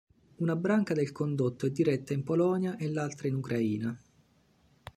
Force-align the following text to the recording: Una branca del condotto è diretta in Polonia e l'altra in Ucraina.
Una 0.37 0.55
branca 0.55 0.95
del 0.95 1.11
condotto 1.11 1.67
è 1.67 1.69
diretta 1.69 2.13
in 2.13 2.23
Polonia 2.23 2.75
e 2.75 2.89
l'altra 2.89 3.27
in 3.27 3.35
Ucraina. 3.35 4.01